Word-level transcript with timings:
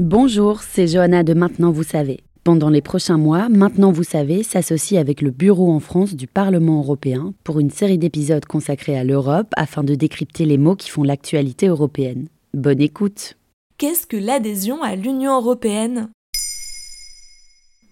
Bonjour, 0.00 0.60
c'est 0.64 0.88
Johanna 0.88 1.22
de 1.22 1.34
Maintenant 1.34 1.70
Vous 1.70 1.84
savez. 1.84 2.24
Pendant 2.42 2.68
les 2.68 2.80
prochains 2.80 3.16
mois, 3.16 3.48
Maintenant 3.48 3.92
Vous 3.92 4.02
savez 4.02 4.42
s'associe 4.42 5.00
avec 5.00 5.22
le 5.22 5.30
Bureau 5.30 5.70
en 5.70 5.78
France 5.78 6.16
du 6.16 6.26
Parlement 6.26 6.78
européen 6.78 7.32
pour 7.44 7.60
une 7.60 7.70
série 7.70 7.96
d'épisodes 7.96 8.44
consacrés 8.44 8.98
à 8.98 9.04
l'Europe 9.04 9.46
afin 9.56 9.84
de 9.84 9.94
décrypter 9.94 10.46
les 10.46 10.58
mots 10.58 10.74
qui 10.74 10.90
font 10.90 11.04
l'actualité 11.04 11.68
européenne. 11.68 12.26
Bonne 12.54 12.80
écoute 12.80 13.36
Qu'est-ce 13.78 14.08
que 14.08 14.16
l'adhésion 14.16 14.82
à 14.82 14.96
l'Union 14.96 15.36
européenne? 15.36 16.10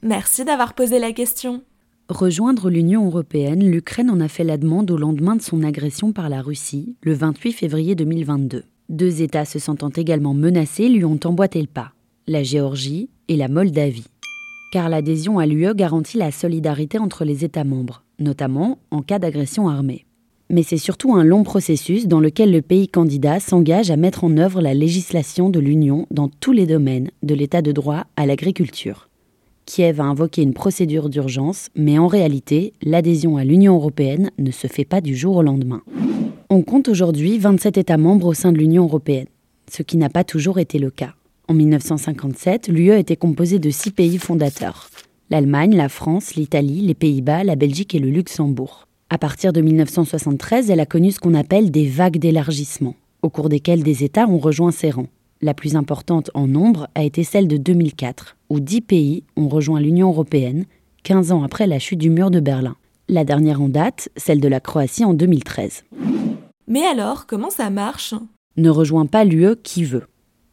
Merci 0.02 0.44
d'avoir 0.44 0.74
posé 0.74 0.98
la 0.98 1.12
question. 1.12 1.62
Rejoindre 2.08 2.68
l'Union 2.68 3.06
européenne, 3.06 3.64
l'Ukraine 3.70 4.10
en 4.10 4.18
a 4.18 4.26
fait 4.26 4.42
la 4.42 4.56
demande 4.56 4.90
au 4.90 4.96
lendemain 4.96 5.36
de 5.36 5.42
son 5.42 5.62
agression 5.62 6.12
par 6.12 6.28
la 6.28 6.42
Russie, 6.42 6.96
le 7.04 7.14
28 7.14 7.52
février 7.52 7.94
2022. 7.94 8.64
Deux 8.88 9.22
États 9.22 9.44
se 9.44 9.58
sentant 9.58 9.90
également 9.90 10.34
menacés 10.34 10.88
lui 10.88 11.04
ont 11.04 11.20
emboîté 11.24 11.60
le 11.60 11.66
pas, 11.66 11.92
la 12.26 12.42
Géorgie 12.42 13.08
et 13.28 13.36
la 13.36 13.48
Moldavie. 13.48 14.08
Car 14.72 14.88
l'adhésion 14.88 15.38
à 15.38 15.46
l'UE 15.46 15.74
garantit 15.74 16.18
la 16.18 16.30
solidarité 16.30 16.98
entre 16.98 17.24
les 17.24 17.44
États 17.44 17.64
membres, 17.64 18.02
notamment 18.18 18.78
en 18.90 19.02
cas 19.02 19.18
d'agression 19.18 19.68
armée. 19.68 20.04
Mais 20.50 20.62
c'est 20.62 20.76
surtout 20.76 21.14
un 21.14 21.24
long 21.24 21.44
processus 21.44 22.06
dans 22.06 22.20
lequel 22.20 22.52
le 22.52 22.60
pays 22.60 22.88
candidat 22.88 23.40
s'engage 23.40 23.90
à 23.90 23.96
mettre 23.96 24.24
en 24.24 24.36
œuvre 24.36 24.60
la 24.60 24.74
législation 24.74 25.48
de 25.48 25.60
l'Union 25.60 26.06
dans 26.10 26.28
tous 26.28 26.52
les 26.52 26.66
domaines, 26.66 27.10
de 27.22 27.34
l'état 27.34 27.62
de 27.62 27.72
droit 27.72 28.04
à 28.16 28.26
l'agriculture. 28.26 29.08
Kiev 29.64 30.00
a 30.00 30.04
invoqué 30.04 30.42
une 30.42 30.54
procédure 30.54 31.08
d'urgence, 31.08 31.68
mais 31.74 31.98
en 31.98 32.06
réalité, 32.06 32.74
l'adhésion 32.82 33.36
à 33.36 33.44
l'Union 33.44 33.76
européenne 33.76 34.30
ne 34.38 34.50
se 34.50 34.66
fait 34.66 34.84
pas 34.84 35.00
du 35.00 35.16
jour 35.16 35.36
au 35.36 35.42
lendemain. 35.42 35.82
On 36.54 36.60
compte 36.60 36.88
aujourd'hui 36.88 37.38
27 37.38 37.78
États 37.78 37.96
membres 37.96 38.26
au 38.26 38.34
sein 38.34 38.52
de 38.52 38.58
l'Union 38.58 38.82
européenne, 38.82 39.28
ce 39.70 39.82
qui 39.82 39.96
n'a 39.96 40.10
pas 40.10 40.22
toujours 40.22 40.58
été 40.58 40.78
le 40.78 40.90
cas. 40.90 41.14
En 41.48 41.54
1957, 41.54 42.68
l'UE 42.68 42.92
était 42.98 43.16
composée 43.16 43.58
de 43.58 43.70
six 43.70 43.90
pays 43.90 44.18
fondateurs 44.18 44.90
l'Allemagne, 45.30 45.74
la 45.74 45.88
France, 45.88 46.34
l'Italie, 46.34 46.82
les 46.82 46.92
Pays-Bas, 46.92 47.42
la 47.42 47.56
Belgique 47.56 47.94
et 47.94 47.98
le 47.98 48.10
Luxembourg. 48.10 48.86
À 49.08 49.16
partir 49.16 49.54
de 49.54 49.62
1973, 49.62 50.68
elle 50.68 50.80
a 50.80 50.84
connu 50.84 51.10
ce 51.10 51.20
qu'on 51.20 51.32
appelle 51.32 51.70
des 51.70 51.86
vagues 51.86 52.18
d'élargissement, 52.18 52.96
au 53.22 53.30
cours 53.30 53.48
desquelles 53.48 53.82
des 53.82 54.04
États 54.04 54.28
ont 54.28 54.36
rejoint 54.36 54.72
ses 54.72 54.90
rangs. 54.90 55.08
La 55.40 55.54
plus 55.54 55.74
importante 55.74 56.30
en 56.34 56.48
nombre 56.48 56.86
a 56.94 57.02
été 57.02 57.24
celle 57.24 57.48
de 57.48 57.56
2004, 57.56 58.36
où 58.50 58.60
10 58.60 58.82
pays 58.82 59.24
ont 59.36 59.48
rejoint 59.48 59.80
l'Union 59.80 60.10
européenne, 60.10 60.66
15 61.04 61.32
ans 61.32 61.44
après 61.44 61.66
la 61.66 61.78
chute 61.78 61.98
du 61.98 62.10
mur 62.10 62.30
de 62.30 62.40
Berlin. 62.40 62.76
La 63.08 63.24
dernière 63.24 63.62
en 63.62 63.70
date, 63.70 64.10
celle 64.18 64.40
de 64.42 64.48
la 64.48 64.60
Croatie 64.60 65.06
en 65.06 65.14
2013. 65.14 65.84
Mais 66.68 66.82
alors, 66.84 67.26
comment 67.26 67.50
ça 67.50 67.70
marche? 67.70 68.14
Ne 68.56 68.70
rejoint 68.70 69.06
pas 69.06 69.24
l'UE 69.24 69.56
qui 69.62 69.84
veut. 69.84 70.06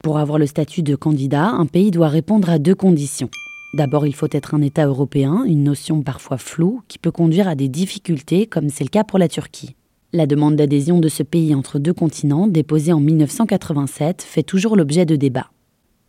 Pour 0.04 0.18
avoir 0.18 0.40
le 0.40 0.48
statut 0.48 0.82
de 0.82 0.96
candidat, 0.96 1.50
un 1.50 1.66
pays 1.66 1.92
doit 1.92 2.08
répondre 2.08 2.50
à 2.50 2.58
deux 2.58 2.76
conditions. 2.76 3.30
D'abord, 3.74 4.08
il 4.08 4.16
faut 4.16 4.28
être 4.32 4.56
un 4.56 4.62
État 4.62 4.88
européen, 4.88 5.44
une 5.46 5.64
notion 5.64 6.02
parfois 6.02 6.38
floue 6.38 6.82
qui 6.88 6.98
peut 6.98 7.12
conduire 7.12 7.48
à 7.48 7.56
des 7.56 7.68
difficultés, 7.68 8.48
comme 8.48 8.70
c'est 8.70 8.84
le 8.84 8.90
cas 8.90 9.04
pour 9.04 9.20
la 9.20 9.28
Turquie. 9.28 9.76
La 10.12 10.26
demande 10.26 10.56
d'adhésion 10.56 11.00
de 11.00 11.10
ce 11.10 11.22
pays 11.22 11.54
entre 11.54 11.78
deux 11.78 11.94
continents, 11.94 12.48
déposée 12.48 12.94
en 12.94 13.00
1987, 13.00 14.23
fait 14.23 14.42
toujours 14.42 14.76
l'objet 14.76 15.06
de 15.06 15.16
débats. 15.16 15.52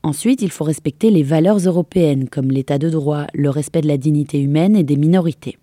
Ensuite, 0.03 0.41
il 0.41 0.51
faut 0.51 0.65
respecter 0.65 1.11
les 1.11 1.23
valeurs 1.23 1.59
européennes 1.59 2.31
comme 2.31 2.51
l'état 2.51 2.79
de 2.79 2.89
droit, 2.89 3.27
le 3.35 3.51
respect 3.51 3.83
de 3.83 3.89
la 3.89 3.99
dignité 3.99 4.41
humaine 4.41 4.75
et 4.75 4.85
des 4.85 4.97
minorités. 4.97 5.59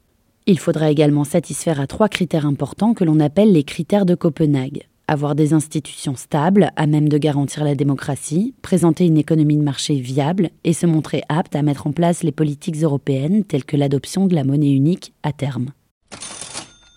Il 0.50 0.60
faudra 0.60 0.90
également 0.90 1.26
satisfaire 1.26 1.82
à 1.82 1.88
trois 1.88 2.08
critères 2.08 2.46
importants 2.46 2.94
que 2.94 3.04
l'on 3.04 3.20
appelle 3.20 3.52
les 3.52 3.66
critères 3.66 4.06
de 4.06 4.16
Copenhague. 4.16 4.88
Avoir 5.10 5.36
des 5.36 5.54
institutions 5.54 6.16
stables, 6.16 6.72
à 6.78 6.88
même 6.88 7.10
de 7.10 7.18
garantir 7.18 7.66
la 7.66 7.76
démocratie, 7.76 8.54
présenter 8.62 9.06
une 9.06 9.18
économie 9.18 9.58
de 9.58 9.62
marché 9.62 9.96
viable 9.96 10.52
et 10.64 10.72
se 10.72 10.86
montrer 10.86 11.22
apte 11.28 11.54
à 11.58 11.64
mettre 11.64 11.86
en 11.86 11.92
place 11.92 12.24
les 12.24 12.32
politiques 12.32 12.82
européennes 12.82 13.44
telles 13.44 13.66
que 13.66 13.76
l'adoption 13.76 14.26
de 14.26 14.36
la 14.36 14.46
monnaie 14.46 14.72
unique 14.72 15.14
à 15.22 15.34
terme. 15.34 15.72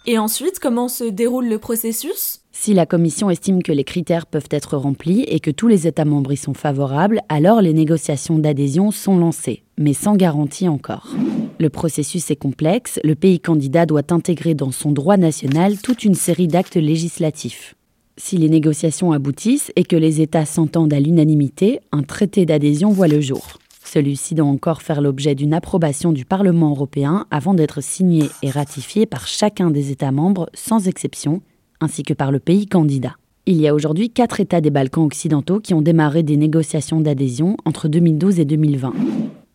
Et 0.07 0.17
ensuite, 0.17 0.61
comment 0.61 0.89
se 0.89 1.05
déroule 1.05 1.49
le 1.49 1.59
processus? 1.59 2.43
Si 2.53 2.73
la 2.73 2.87
Commission 2.87 3.31
estime 3.31 3.65
que 3.65 3.73
les 3.73 3.85
critères 3.85 4.27
peuvent 4.27 4.49
être 4.51 4.77
remplis 4.77 5.23
et 5.23 5.41
que 5.41 5.51
tous 5.51 5.67
les 5.67 5.89
États 5.89 6.05
membres 6.05 6.33
y 6.33 6.37
sont 6.37 6.55
favorables, 6.55 7.21
alors 7.29 7.63
les 7.63 7.73
négociations 7.73 8.39
d'adhésion 8.39 8.93
sont 8.93 9.19
lancées, 9.19 9.65
mais 9.77 9.93
sans 9.93 10.15
garantie 10.15 10.69
encore. 10.69 11.15
Le 11.61 11.69
processus 11.69 12.31
est 12.31 12.37
complexe, 12.37 12.99
le 13.05 13.15
pays 13.15 13.39
candidat 13.39 13.85
doit 13.85 14.15
intégrer 14.15 14.55
dans 14.55 14.71
son 14.71 14.93
droit 14.93 15.19
national 15.19 15.77
toute 15.77 16.07
une 16.07 16.15
série 16.15 16.49
d'actes 16.49 16.77
législatifs. 16.77 17.75
Si 18.17 18.39
les 18.39 18.49
négociations 18.49 19.13
aboutissent 19.13 19.71
et 19.77 19.85
que 19.85 19.95
les 19.95 20.23
États 20.23 20.47
s'entendent 20.47 20.95
à 20.95 21.01
l'unanimité, 21.01 21.81
un 21.93 22.03
traité 22.03 22.47
d'adhésion 22.47 22.93
voit 22.93 23.09
le 23.09 23.21
jour. 23.21 23.59
Celui-ci 23.85 24.35
doit 24.35 24.47
encore 24.47 24.81
faire 24.81 25.03
l'objet 25.03 25.35
d'une 25.35 25.53
approbation 25.53 26.13
du 26.13 26.25
Parlement 26.25 26.71
européen 26.71 27.27
avant 27.31 27.53
d'être 27.53 27.83
signé 27.83 28.31
et 28.43 28.49
ratifié 28.49 29.05
par 29.05 29.27
chacun 29.27 29.71
des 29.71 29.91
États 29.91 30.13
membres 30.13 30.49
sans 30.55 30.89
exception, 30.89 31.43
ainsi 31.83 32.05
que 32.05 32.15
par 32.15 32.33
le 32.33 32.39
pays 32.39 32.69
candidat. 32.69 33.17
Il 33.45 33.61
y 33.61 33.69
a 33.69 33.75
aujourd'hui 33.75 34.09
quatre 34.09 34.41
États 34.41 34.63
des 34.63 34.71
Balkans 34.71 35.05
occidentaux 35.05 35.61
qui 35.61 35.75
ont 35.75 35.83
démarré 35.83 36.23
des 36.23 36.39
négociations 36.39 37.03
d'adhésion 37.03 37.59
entre 37.67 37.89
2012 37.89 38.41
et 38.41 38.47
2020. 38.47 38.95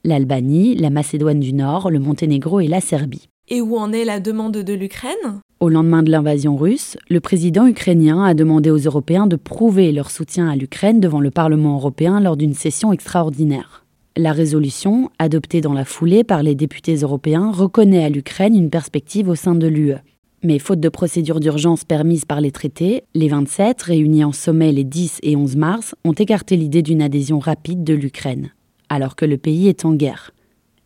L'Albanie, 0.05 0.75
la 0.75 0.91
Macédoine 0.91 1.39
du 1.39 1.51
Nord, 1.51 1.89
le 1.89 1.97
Monténégro 1.97 2.59
et 2.59 2.67
la 2.67 2.79
Serbie. 2.79 3.27
Et 3.47 3.59
où 3.59 3.75
en 3.75 3.91
est 3.91 4.05
la 4.05 4.19
demande 4.19 4.57
de 4.57 4.73
l'Ukraine? 4.73 5.41
Au 5.59 5.67
lendemain 5.67 6.03
de 6.03 6.11
l'invasion 6.11 6.55
russe, 6.55 6.95
le 7.09 7.19
président 7.19 7.65
ukrainien 7.65 8.23
a 8.23 8.35
demandé 8.35 8.69
aux 8.69 8.77
Européens 8.77 9.25
de 9.25 9.35
prouver 9.35 9.91
leur 9.91 10.11
soutien 10.11 10.47
à 10.47 10.55
l'Ukraine 10.55 10.99
devant 10.99 11.21
le 11.21 11.31
Parlement 11.31 11.77
européen 11.77 12.19
lors 12.19 12.37
d'une 12.37 12.53
session 12.53 12.93
extraordinaire. 12.93 13.83
La 14.15 14.31
résolution, 14.31 15.09
adoptée 15.17 15.61
dans 15.61 15.73
la 15.73 15.85
foulée 15.85 16.23
par 16.23 16.43
les 16.43 16.53
députés 16.53 16.97
européens, 16.97 17.49
reconnaît 17.51 18.03
à 18.03 18.09
l'Ukraine 18.09 18.55
une 18.55 18.69
perspective 18.69 19.27
au 19.27 19.35
sein 19.35 19.55
de 19.55 19.65
l'UE. 19.65 19.95
Mais 20.43 20.59
faute 20.59 20.81
de 20.81 20.89
procédure 20.89 21.39
d'urgence 21.39 21.83
permise 21.83 22.25
par 22.25 22.41
les 22.41 22.51
traités, 22.51 23.05
les 23.15 23.27
27, 23.27 23.81
réunis 23.81 24.23
en 24.23 24.33
sommet 24.33 24.71
les 24.71 24.83
10 24.83 25.21
et 25.23 25.35
11 25.35 25.55
mars, 25.55 25.95
ont 26.03 26.13
écarté 26.13 26.57
l'idée 26.57 26.83
d'une 26.83 27.01
adhésion 27.01 27.39
rapide 27.39 27.83
de 27.83 27.95
l'Ukraine, 27.95 28.51
alors 28.89 29.15
que 29.15 29.25
le 29.25 29.37
pays 29.37 29.67
est 29.67 29.85
en 29.85 29.93
guerre. 29.93 30.31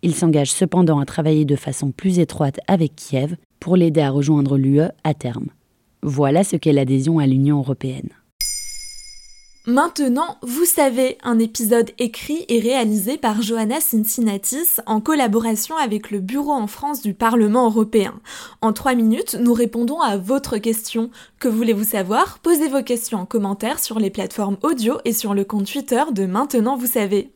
Ils 0.02 0.16
s'engagent 0.16 0.52
cependant 0.52 1.00
à 1.00 1.06
travailler 1.06 1.46
de 1.46 1.56
façon 1.56 1.92
plus 1.92 2.20
étroite 2.20 2.60
avec 2.68 2.96
Kiev 2.96 3.36
pour 3.60 3.76
l'aider 3.76 4.02
à 4.02 4.12
rejoindre 4.12 4.58
l'UE 4.58 4.82
à 5.04 5.14
terme. 5.14 5.48
Voilà 6.02 6.44
ce 6.44 6.56
qu'est 6.56 6.74
l'adhésion 6.74 7.20
à 7.20 7.28
l'Union 7.28 7.60
européenne. 7.60 8.10
Maintenant, 9.66 10.38
vous 10.42 10.66
savez, 10.66 11.18
un 11.22 11.38
épisode 11.38 11.92
écrit 12.00 12.46
et 12.48 12.60
réalisé 12.60 13.18
par 13.18 13.42
Johanna 13.42 13.80
Cincinnatis 13.82 14.80
en 14.88 15.02
collaboration 15.02 15.76
avec 15.78 16.10
le 16.10 16.22
Bureau 16.22 16.54
en 16.54 16.66
France 16.66 17.02
du 17.02 17.14
Parlement 17.14 17.66
européen. 17.66 18.16
En 18.62 18.74
trois 18.74 18.96
minutes, 18.96 19.36
nous 19.40 19.54
répondons 19.54 20.00
à 20.00 20.18
votre 20.18 20.58
question. 20.58 21.12
Que 21.40 21.50
voulez-vous 21.50 21.84
savoir? 21.84 22.40
Posez 22.40 22.70
vos 22.70 22.82
questions 22.82 23.20
en 23.20 23.26
commentaire 23.26 23.80
sur 23.80 24.00
les 24.00 24.10
plateformes 24.10 24.58
audio 24.64 24.98
et 25.06 25.14
sur 25.14 25.36
le 25.36 25.44
compte 25.44 25.72
Twitter 25.72 26.04
de 26.14 26.26
Maintenant, 26.26 26.78
vous 26.78 26.88
savez. 26.88 27.32